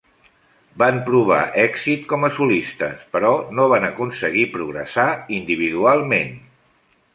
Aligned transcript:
Van 0.83 0.95
provar 1.09 1.41
èxit 1.63 2.07
com 2.13 2.25
a 2.29 2.31
solistes, 2.37 3.05
però 3.17 3.35
no 3.59 3.69
van 3.75 3.87
aconseguir 3.91 4.49
progressar 4.57 5.07
individualment. 5.41 6.37